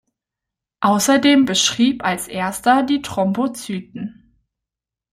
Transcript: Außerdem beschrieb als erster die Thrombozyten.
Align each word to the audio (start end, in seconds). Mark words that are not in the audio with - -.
Außerdem 0.79 1.45
beschrieb 1.45 2.03
als 2.03 2.27
erster 2.27 2.81
die 2.81 3.03
Thrombozyten. 3.03 4.35